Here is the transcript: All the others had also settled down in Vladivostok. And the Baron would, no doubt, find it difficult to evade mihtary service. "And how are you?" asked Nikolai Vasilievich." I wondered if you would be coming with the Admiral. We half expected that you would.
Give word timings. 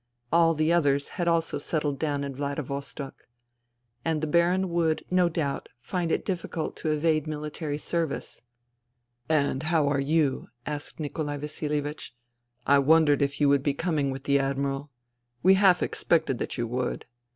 All 0.33 0.55
the 0.55 0.73
others 0.73 1.09
had 1.09 1.27
also 1.27 1.59
settled 1.59 1.99
down 1.99 2.23
in 2.23 2.33
Vladivostok. 2.33 3.27
And 4.03 4.19
the 4.19 4.25
Baron 4.25 4.69
would, 4.69 5.05
no 5.11 5.29
doubt, 5.29 5.69
find 5.79 6.11
it 6.11 6.25
difficult 6.25 6.75
to 6.77 6.89
evade 6.89 7.25
mihtary 7.27 7.79
service. 7.79 8.41
"And 9.29 9.61
how 9.61 9.87
are 9.87 9.99
you?" 9.99 10.47
asked 10.65 10.99
Nikolai 10.99 11.37
Vasilievich." 11.37 12.15
I 12.75 12.79
wondered 12.79 13.21
if 13.21 13.39
you 13.39 13.47
would 13.49 13.61
be 13.61 13.75
coming 13.75 14.09
with 14.09 14.23
the 14.23 14.39
Admiral. 14.39 14.89
We 15.43 15.53
half 15.53 15.83
expected 15.83 16.39
that 16.39 16.57
you 16.57 16.65
would. 16.65 17.05